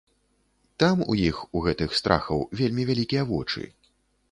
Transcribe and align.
Там 0.83 1.03
у 1.11 1.17
іх, 1.25 1.43
у 1.59 1.61
гэтых 1.67 1.93
страхаў, 2.01 2.43
вельмі 2.63 2.89
вялікія 2.91 3.29
вочы. 3.31 3.71